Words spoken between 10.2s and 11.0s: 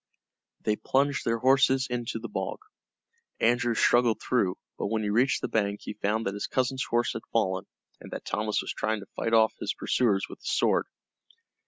with his sword.